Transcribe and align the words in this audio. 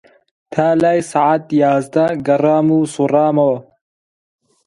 تا 0.53 0.65
لای 0.81 0.99
سەعات 1.11 1.43
یازدە 1.61 2.05
گەڕام 2.27 2.67
و 2.75 2.79
سووڕامەوە 2.93 3.57